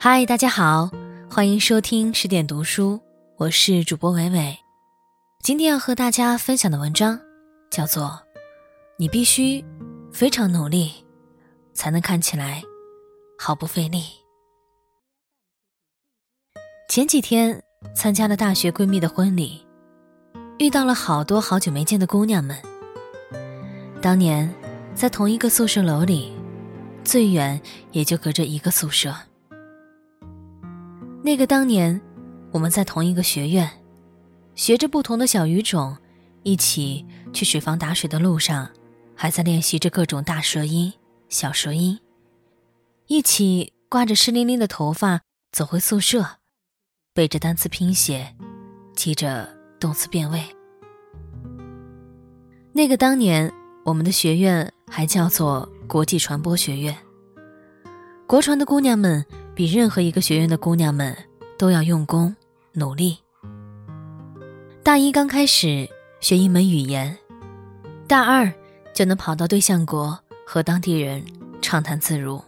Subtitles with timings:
[0.00, 0.88] 嗨，大家好，
[1.28, 3.00] 欢迎收听十点读书，
[3.36, 4.56] 我是主播伟伟。
[5.42, 7.18] 今天要和大家分享的文章
[7.68, 8.04] 叫做
[8.96, 9.64] 《你必须
[10.12, 11.04] 非常努力，
[11.74, 12.62] 才能看起来
[13.36, 13.98] 毫不费力》。
[16.88, 17.60] 前几天
[17.92, 19.66] 参加了大学闺蜜的婚礼，
[20.60, 22.56] 遇到了好多好久没见的姑娘们。
[24.00, 24.48] 当年
[24.94, 26.32] 在同一个宿舍楼里，
[27.02, 27.60] 最远
[27.90, 29.12] 也就隔着一个宿舍。
[31.20, 32.00] 那个当年，
[32.52, 33.68] 我们在同一个学院，
[34.54, 35.96] 学着不同的小语种，
[36.42, 38.70] 一起去水房打水的路上，
[39.14, 40.92] 还在练习着各种大舌音、
[41.28, 41.98] 小舌音。
[43.08, 45.20] 一起挂着湿淋淋的头发
[45.52, 46.24] 走回宿舍，
[47.12, 48.34] 背着单词拼写，
[48.94, 49.48] 记着
[49.80, 50.42] 动词变位。
[52.72, 53.52] 那个当年，
[53.84, 56.96] 我们的学院还叫做国际传播学院。
[58.26, 59.26] 国传的姑娘们。
[59.58, 61.16] 比任何一个学院的姑娘们
[61.58, 62.32] 都要用功
[62.74, 63.18] 努力。
[64.84, 67.18] 大一刚开始学一门语言，
[68.06, 68.52] 大二
[68.94, 70.16] 就能跑到对象国
[70.46, 71.20] 和当地人
[71.60, 72.40] 畅谈自如。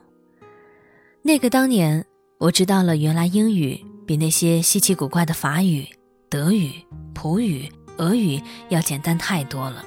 [1.21, 2.07] 那个当年，
[2.39, 5.85] 我知道了原来英语比那些稀奇古怪的法语、
[6.29, 6.71] 德语、
[7.13, 9.85] 普语、俄语要简单太多了。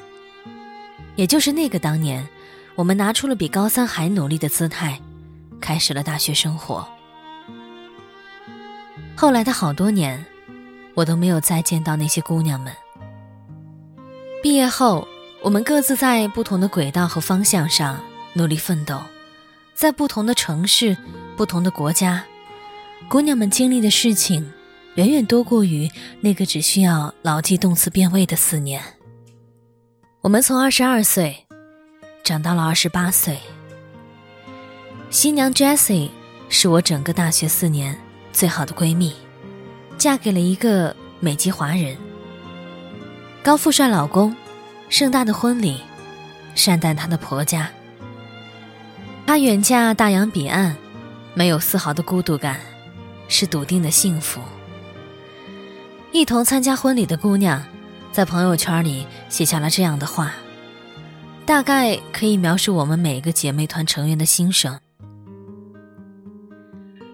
[1.16, 2.28] 也就是那个当年，
[2.75, 5.00] 我们拿出了比高三还努力的姿态，
[5.62, 6.86] 开始了大学生活。
[9.16, 10.25] 后来的好多年，
[10.95, 12.73] 我都没有再见到那些姑娘们。
[14.42, 15.08] 毕业后，
[15.42, 18.03] 我们各自在不同的轨道和方向上
[18.34, 19.02] 努力奋斗，
[19.73, 20.97] 在不同的城市、
[21.38, 22.25] 不同的国家，
[23.08, 24.52] 姑娘们经历的事情
[24.95, 28.81] 远远多过于那个只需要牢记动词变位的四年。
[30.22, 31.45] 我们从二十二岁
[32.23, 33.39] 长到了二十八岁。
[35.09, 36.09] 新娘 Jessie
[36.50, 37.97] 是我整个大学四年。
[38.34, 39.14] 最好的闺蜜，
[39.98, 41.95] 嫁给了一个美籍华人。
[43.44, 44.35] 高富帅老公，
[44.90, 45.80] 盛大的婚礼，
[46.56, 47.69] 善待她的婆家。
[49.28, 50.75] 她远嫁大洋彼岸，
[51.35, 52.59] 没有丝毫的孤独感，
[53.28, 54.41] 是笃定的幸福。
[56.12, 57.63] 一同参加婚礼的姑娘，
[58.12, 60.34] 在朋友圈里写下了这样的话，
[61.46, 64.80] 大概可以描述我们每个姐妹团成员的心声。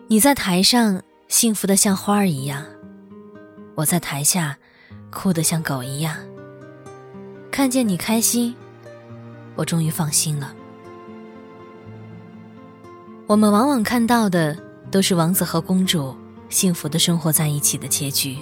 [0.07, 1.01] 你在台上。
[1.29, 2.65] 幸福的像花儿一样，
[3.75, 4.57] 我在台下
[5.11, 6.17] 哭得像狗一样。
[7.51, 8.55] 看见你开心，
[9.55, 10.51] 我终于放心了。
[13.27, 14.57] 我们往往看到的
[14.89, 16.17] 都是王子和公主
[16.49, 18.39] 幸福的生活在一起的结局，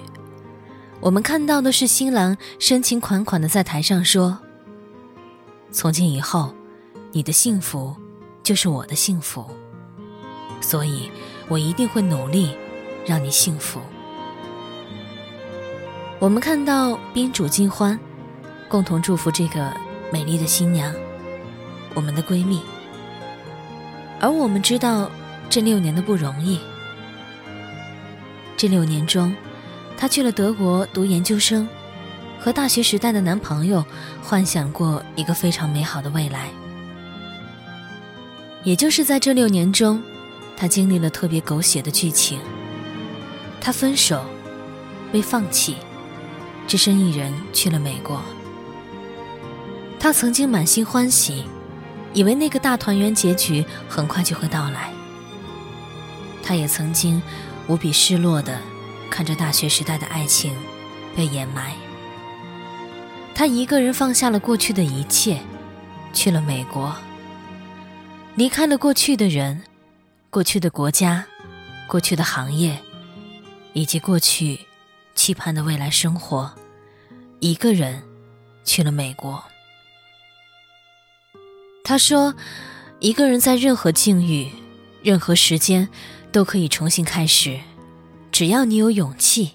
[1.02, 4.40] 我们看到的是新郎深情款款的在台上说
[5.72, 6.56] ：“从今以后，
[7.12, 7.94] 你的幸福
[8.42, 9.46] 就是我的幸福，
[10.62, 11.12] 所以
[11.50, 12.56] 我一定会努力。”
[13.08, 13.80] 让你幸福。
[16.20, 17.98] 我们看到宾主尽欢，
[18.68, 19.72] 共同祝福这个
[20.12, 20.94] 美丽的新娘，
[21.94, 22.62] 我们的闺蜜。
[24.20, 25.10] 而我们知道
[25.50, 26.60] 这六年的不容易。
[28.58, 29.34] 这六年中，
[29.96, 31.70] 她去了德国读研究生，
[32.40, 33.86] 和大学时代的男朋友
[34.24, 36.50] 幻想过一个非常美好的未来。
[38.64, 40.02] 也就是在这六年中，
[40.58, 42.40] 她经历了特别狗血的剧情。
[43.68, 44.24] 他分手，
[45.12, 45.76] 被放弃，
[46.70, 48.24] 只身一人去了美国。
[50.00, 51.44] 他曾经满心欢喜，
[52.14, 54.90] 以为那个大团圆结局很快就会到来。
[56.42, 57.22] 他也曾经
[57.68, 58.58] 无比失落的
[59.12, 60.56] 看着大学时代的爱情
[61.14, 61.74] 被掩埋。
[63.36, 65.42] 他一个人放下了过去的一切，
[66.14, 66.96] 去了美国，
[68.36, 69.62] 离开了过去的人、
[70.30, 71.26] 过去的国家、
[71.86, 72.82] 过去的行业。
[73.78, 74.62] 以及过去
[75.14, 76.52] 期盼的未来生活，
[77.40, 78.02] 一个人
[78.64, 79.44] 去了美国。
[81.84, 82.34] 他说
[83.00, 84.52] ：“一个人在任何境遇、
[85.04, 85.88] 任何时间
[86.32, 87.60] 都可以重新开始，
[88.32, 89.52] 只要你有勇气，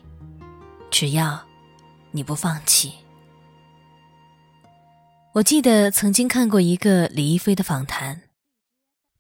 [0.89, 1.45] 只要
[2.13, 2.93] 你不放弃。”
[5.35, 8.23] 我记得曾经看过一个李亦菲的访谈，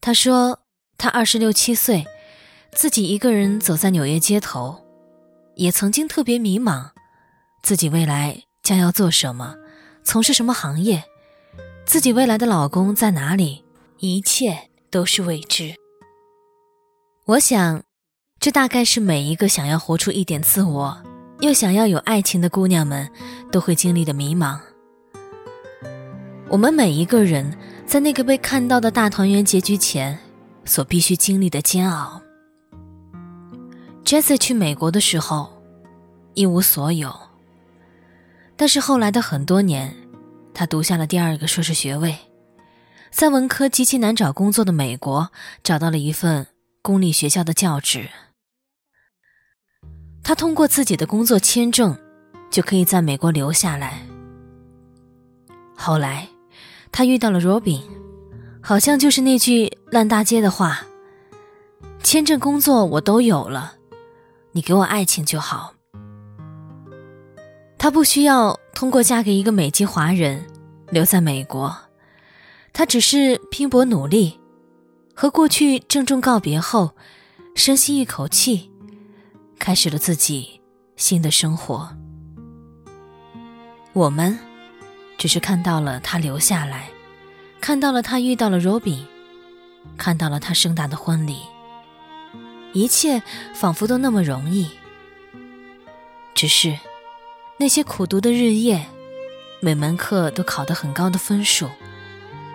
[0.00, 0.60] 她说
[0.96, 2.06] ：“她二十六七岁，
[2.70, 4.78] 自己一个人走在纽约街头。”
[5.54, 6.90] 也曾经特别迷茫，
[7.62, 9.56] 自己未来将要做什么，
[10.02, 11.04] 从事什么行业，
[11.84, 13.64] 自己未来的老公在哪里，
[13.98, 15.74] 一切都是未知。
[17.26, 17.82] 我想，
[18.40, 21.02] 这大概是每一个想要活出一点自我，
[21.40, 23.10] 又想要有爱情的姑娘们
[23.50, 24.58] 都会经历的迷茫。
[26.48, 30.18] 我们每一个人在那个被看到的大团圆结局前，
[30.64, 32.21] 所必须经历的煎熬。
[34.12, 35.50] Jessie 去美国的时候，
[36.34, 37.10] 一无所有。
[38.56, 39.96] 但是后来的很多年，
[40.52, 42.14] 他读下了第二个硕士学位，
[43.10, 45.30] 在文科极其难找工作的美国，
[45.62, 46.46] 找到了一份
[46.82, 48.10] 公立学校的教职。
[50.22, 51.96] 他通过自己的工作签证，
[52.50, 54.06] 就可以在美国留下来。
[55.74, 56.28] 后来，
[56.92, 57.80] 他遇到了 Robin，
[58.60, 60.82] 好像就是那句烂大街的话
[62.04, 63.76] ：“签证、工作我都有了，
[64.52, 65.74] 你给我爱情就好。”
[67.78, 70.46] 他不需要通过嫁给一个美籍华人
[70.90, 71.76] 留在美国，
[72.72, 74.38] 他只是拼搏努力，
[75.14, 76.92] 和过去郑重告别后，
[77.54, 78.70] 深吸一口气。
[79.58, 80.60] 开始了自己
[80.96, 81.88] 新的生活。
[83.92, 84.36] 我们
[85.16, 86.88] 只是看到了他留下来，
[87.60, 89.04] 看到了他遇到了 Robin，
[89.96, 91.38] 看到了他盛大的婚礼，
[92.72, 93.22] 一切
[93.54, 94.70] 仿佛都那么容易。
[96.34, 96.78] 只是
[97.58, 98.86] 那些苦读的日夜，
[99.60, 101.68] 每门课都考得很高的分数，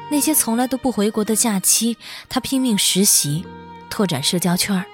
[0.09, 1.97] 那些从来都不回国的假期，
[2.27, 3.45] 他拼命实习，
[3.89, 4.85] 拓展社交圈儿。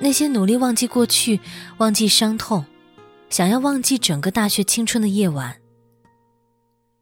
[0.00, 1.40] 那些努力忘记过去、
[1.78, 2.64] 忘记伤痛、
[3.30, 5.56] 想要忘记整个大学青春的夜晚，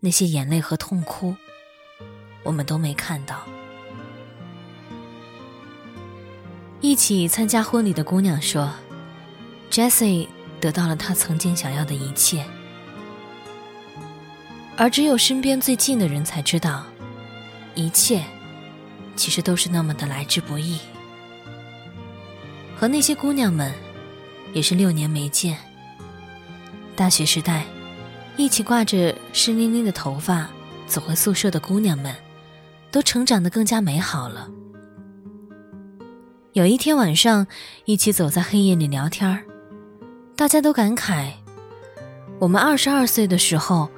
[0.00, 1.34] 那些眼泪和痛哭，
[2.44, 3.44] 我们都没看到。
[6.88, 8.70] 一起参加婚礼的姑娘说
[9.72, 10.28] ：“Jessie
[10.60, 12.46] 得到了她曾经想要的一切，
[14.76, 16.84] 而只有身边最近的人才知道，
[17.74, 18.22] 一切
[19.16, 20.78] 其实都是那么的来之不易。”
[22.78, 23.72] 和那些姑娘们，
[24.52, 25.58] 也是六年没见。
[26.94, 27.64] 大学时代，
[28.36, 30.48] 一起挂着湿淋淋的头发
[30.86, 32.14] 走回宿舍的姑娘们，
[32.92, 34.48] 都成长得更加美好了。
[36.56, 37.47] 有一天晚上，
[37.85, 39.44] 一起走在黑夜里聊天
[40.35, 41.31] 大家都感慨：
[42.38, 43.91] 我们二十二岁的时候，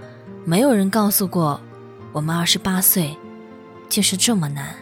[0.45, 1.61] 没有人告诉过
[2.11, 3.17] 我们二十八岁
[3.89, 4.75] 就是这么难。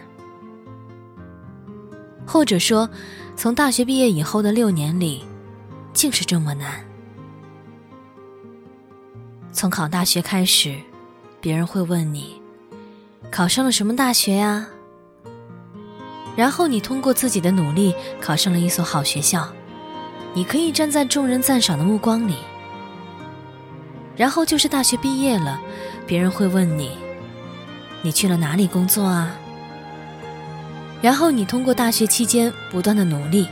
[2.25, 2.89] 或者说。
[3.35, 5.23] 从大学毕业以后的六年里，
[5.93, 6.83] 竟是这么难。
[9.51, 10.75] 从考大学开始，
[11.39, 12.41] 别人会问你，
[13.29, 14.67] 考上了什么大学呀？
[16.37, 19.45] 然后你通过自己的努力考上了一所好学校，
[20.35, 22.35] 你可以站在众人赞赏的目光里。
[24.15, 25.59] 然后就是大学毕业了，
[26.05, 26.91] 别人会问你，
[28.03, 29.35] 你去了哪里工作啊？
[31.01, 33.47] 然后你通过大学期间不断的努力，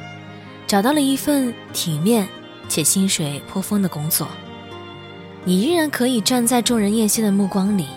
[0.67, 2.27] 找到了一份体面
[2.69, 4.27] 且薪水颇丰的工作。
[5.43, 7.87] 你依然可以站在众人艳羡的目光里。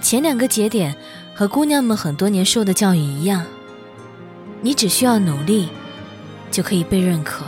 [0.00, 0.96] 前两个节点
[1.34, 3.44] 和姑娘们很多年受的教育一样，
[4.60, 5.68] 你只需要努力，
[6.48, 7.44] 就可以被认可、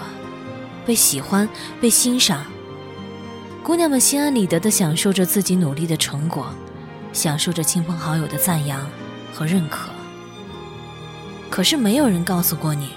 [0.85, 1.49] 被喜欢、
[1.81, 2.45] 被欣赏。
[3.63, 6.49] 姑娘们心安理得地享受着自己努力的成果，
[7.13, 8.85] 享受着亲朋好友的赞扬
[9.33, 9.89] 和认可。
[11.49, 12.89] 可是没有人告诉过你，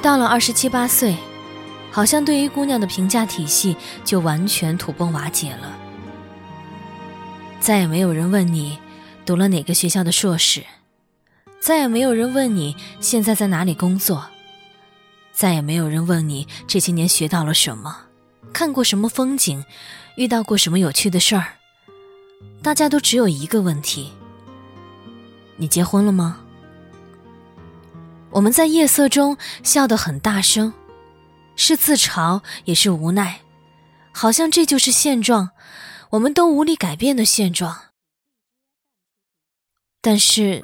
[0.00, 1.16] 到了二十七八岁，
[1.90, 5.76] 好像对于姑娘的评价体系就完全土崩瓦解了。
[7.58, 8.78] 再也没有人问你
[9.24, 10.62] 读了哪个学校的硕士，
[11.60, 14.26] 再也没有人问你现在在哪里工作，
[15.32, 17.96] 再也没有人问你这些年学到了什么，
[18.52, 19.64] 看过什么风景，
[20.16, 21.54] 遇到过什么有趣的事儿。
[22.62, 24.12] 大家都只有一个问题：
[25.56, 26.40] 你结婚了吗？
[28.30, 30.72] 我们在夜色中笑得很大声，
[31.56, 33.40] 是自嘲也是无奈，
[34.12, 35.50] 好像这就是现状，
[36.10, 37.93] 我们都无力改变的现状。
[40.04, 40.62] 但是，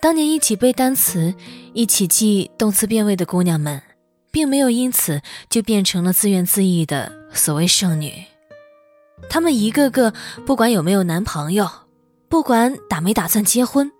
[0.00, 1.34] 当年一起背单词、
[1.74, 3.82] 一起记动词变位的姑娘们，
[4.30, 5.20] 并没有因此
[5.50, 8.24] 就变成了自怨自艾的所谓剩女。
[9.28, 10.14] 她们一个个
[10.46, 11.68] 不管有没有男朋友，
[12.30, 13.92] 不管打没打算结婚，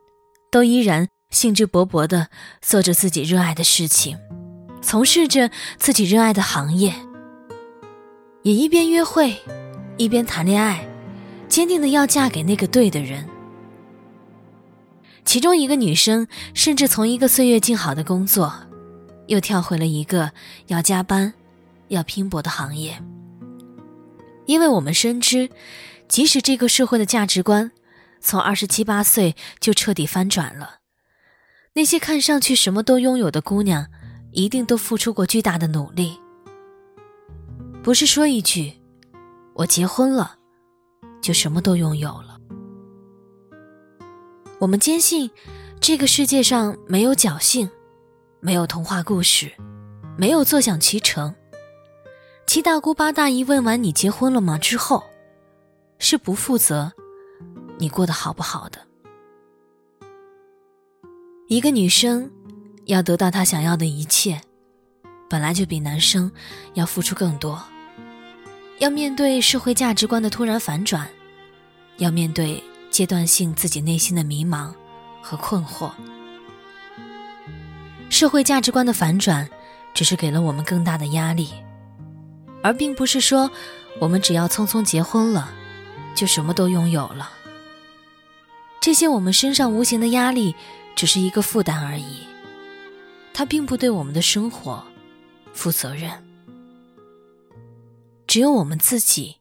[0.50, 1.08] 都依然。
[1.28, 2.28] 兴致勃勃地
[2.60, 4.18] 做着自己热爱的事情，
[4.82, 6.92] 从事着自己热爱的行业，
[8.42, 9.36] 也一边约会，
[9.96, 10.88] 一边谈恋爱，
[11.46, 13.28] 坚定的要嫁给那个对的人。
[15.24, 18.52] 其中一个女生甚至从一个岁月静好的工作，
[19.26, 20.32] 又跳回了一个
[20.66, 21.32] 要加班、
[21.88, 23.00] 要拼搏的行业。
[24.46, 25.48] 因为我们深知，
[26.08, 27.70] 即使这个社会的价值观
[28.20, 30.78] 从二十七八岁就彻底翻转了。
[31.74, 33.86] 那些看上去什么都拥有的姑娘，
[34.32, 36.18] 一定都付出过巨大的努力。
[37.82, 38.74] 不是说一句
[39.54, 40.36] “我结婚了”，
[41.22, 42.29] 就什么都拥有了。
[44.60, 45.30] 我们坚信，
[45.80, 47.70] 这个世界上没有侥幸，
[48.40, 49.50] 没有童话故事，
[50.18, 51.34] 没有坐享其成。
[52.46, 55.02] 七大姑八大姨问完你结婚了吗之后，
[55.98, 56.92] 是不负责
[57.78, 58.78] 你过得好不好的。
[61.48, 62.30] 一个女生
[62.84, 64.38] 要得到她想要的一切，
[65.30, 66.30] 本来就比男生
[66.74, 67.58] 要付出更多，
[68.78, 71.08] 要面对社会价值观的突然反转，
[71.96, 72.62] 要面对
[73.00, 74.74] 阶段性自己内心的迷茫
[75.22, 75.90] 和困惑。
[78.10, 79.48] 社会价值观的反转，
[79.94, 81.48] 只是给了我们更大的压力，
[82.62, 83.50] 而并不是说
[84.00, 85.50] 我们只要匆匆结婚了，
[86.14, 87.30] 就什么都拥有了。
[88.82, 90.54] 这些我们身上无形的压力，
[90.94, 92.26] 只是一个负担而已，
[93.32, 94.84] 它并不对我们的生活
[95.54, 96.10] 负责任。
[98.26, 99.36] 只有我们自己，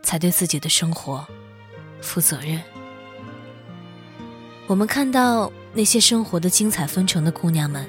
[0.00, 1.26] 才对自己的生活
[2.00, 2.60] 负责任。
[4.66, 5.52] 我们看到。
[5.74, 7.86] 那些生活的精彩纷呈的姑娘们，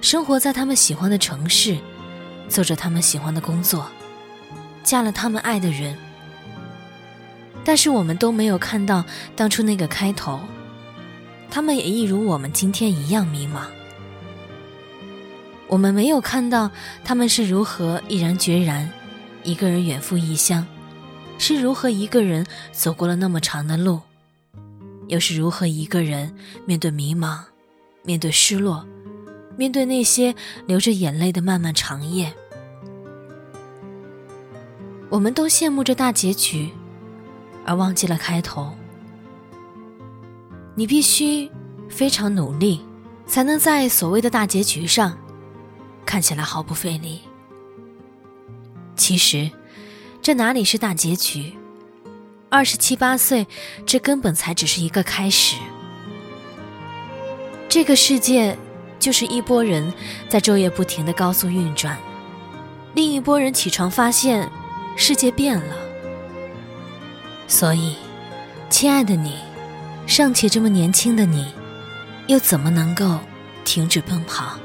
[0.00, 1.76] 生活在他们喜欢的城市，
[2.48, 3.90] 做着他们喜欢的工作，
[4.84, 5.98] 嫁了他们爱的人。
[7.64, 9.04] 但是我们都没有看到
[9.34, 10.40] 当初那个开头，
[11.50, 13.64] 他们也一如我们今天一样迷茫。
[15.66, 16.70] 我们没有看到
[17.04, 18.88] 他们是如何毅然决然，
[19.42, 20.64] 一个人远赴异乡，
[21.38, 24.00] 是如何一个人走过了那么长的路。
[25.08, 27.40] 又是如何一个人面对迷茫，
[28.02, 28.86] 面对失落，
[29.54, 30.34] 面对那些
[30.66, 32.32] 流着眼泪的漫漫长夜？
[35.10, 36.70] 我们都羡慕着大结局，
[37.66, 38.72] 而忘记了开头。
[40.74, 41.50] 你必须
[41.90, 42.80] 非常努力，
[43.26, 45.16] 才能在所谓的大结局上
[46.06, 47.20] 看起来毫不费力。
[48.96, 49.50] 其实，
[50.24, 51.52] 这哪里是大结局？
[52.48, 53.46] 二十七八岁，
[53.84, 55.56] 这根本才只是一个开始。
[57.68, 58.56] 这个世界
[58.98, 59.92] 就是一拨人
[60.26, 61.98] 在昼夜不停的高速运转，
[62.94, 64.50] 另一拨人起床发现
[64.96, 65.76] 世界变了。
[67.46, 67.94] 所以，
[68.70, 69.36] 亲爱的你，
[70.06, 71.52] 尚且这么年轻的你，
[72.28, 73.18] 又怎么能够
[73.62, 74.58] 停止奔跑？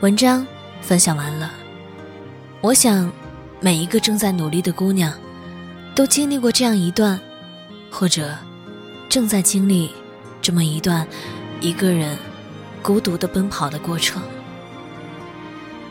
[0.00, 0.44] 文章
[0.80, 1.54] 分享完了，
[2.60, 3.08] 我想
[3.64, 5.10] 每一个正在努力的姑娘。
[5.94, 7.18] 都经历过这样一段，
[7.90, 8.36] 或者
[9.08, 9.90] 正在经历
[10.42, 11.06] 这么一段
[11.62, 12.18] 一个人
[12.82, 14.20] 孤独的奔跑的过程。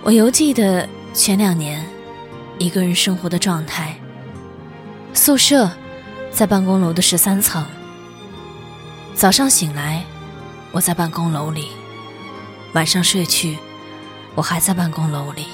[0.04, 1.84] 我犹记得前两年
[2.60, 3.98] 一个人生活的状态。
[5.16, 5.72] 宿舍
[6.30, 7.66] 在办公楼的十三层。
[9.16, 10.06] 早上醒来，
[10.72, 11.70] 我在办公楼里；
[12.74, 13.58] 晚上睡去，
[14.36, 15.48] 我还在办公楼里。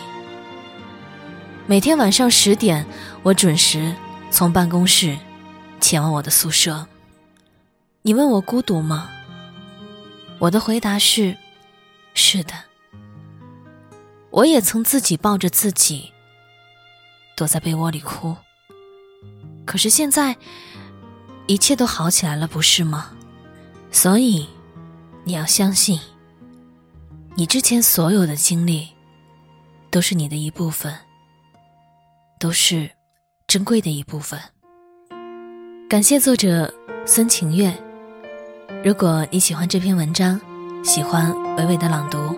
[1.70, 2.84] 每天晚上十点，
[3.22, 3.94] 我准时。
[4.32, 5.16] 从办公室
[5.80, 6.88] 前往我的宿舍。
[8.02, 9.12] 你问我孤独吗？
[10.40, 11.38] 我的回答是：
[12.16, 12.56] 是的。
[14.32, 16.12] 我也曾自己抱着自己，
[17.36, 18.36] 躲在被窝里哭。
[19.64, 20.36] 可是现在，
[21.46, 23.12] 一切都好起来了，不是吗？
[23.92, 24.48] 所以，
[25.24, 26.00] 你要相信，
[27.36, 28.88] 你之前所有的经历，
[29.92, 30.96] 都是你的一部分，
[32.39, 32.89] 都是。
[33.48, 34.39] 珍贵的一部分。
[35.89, 36.72] 感谢作者
[37.03, 37.74] 孙晴月。
[38.86, 40.39] 如果你喜欢这篇文章，
[40.84, 42.38] 喜欢伟伟的朗读，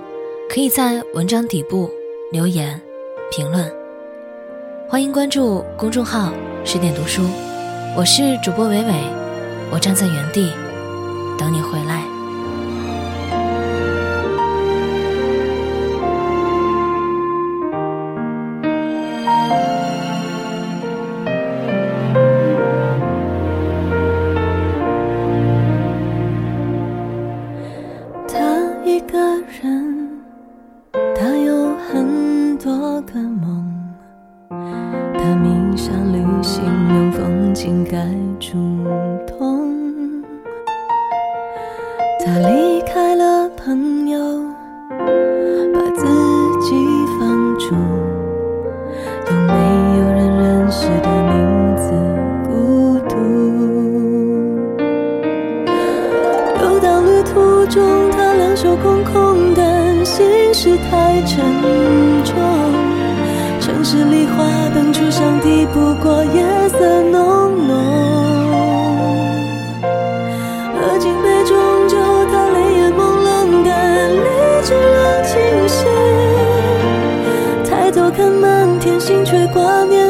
[0.50, 1.91] 可以在文章底部
[2.31, 2.81] 留言
[3.29, 3.70] 评论。
[4.88, 6.31] 欢迎关注公众号
[6.63, 7.24] “十点读书”，
[7.98, 9.03] 我是主播伟伟，
[9.70, 10.53] 我站在原地
[11.38, 12.21] 等你回来。
[42.24, 44.00] 他离开了朋友，
[79.32, 80.00] 吹挂念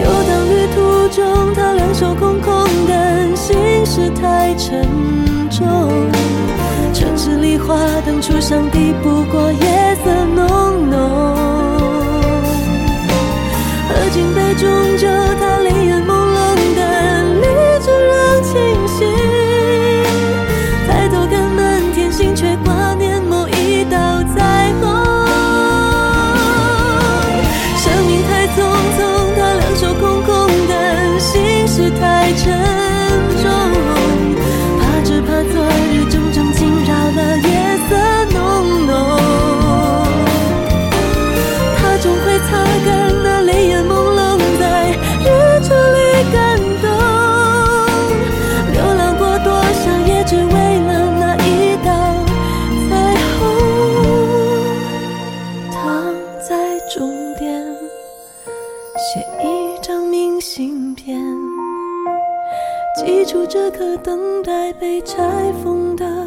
[0.00, 0.76] 游荡旅途
[1.08, 3.56] 中，他两手空空，但心
[3.86, 4.88] 事太沉
[5.50, 5.66] 重。
[6.92, 7.74] 城市里花
[8.06, 10.57] 灯初上，抵不过夜色浓。
[62.98, 66.17] 记住这颗等待被拆封的。